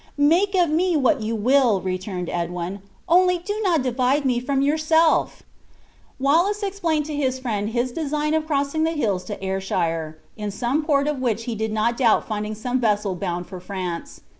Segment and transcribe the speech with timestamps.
[0.17, 5.43] "Make of me what you will," returned Edwin, "only do not divide me from yourself!"
[6.17, 10.83] Wallace explained to his friend his design of crossing the hills to Ayrshire, in some
[10.83, 14.21] port of which he did not doubt finding some vessel bound for France.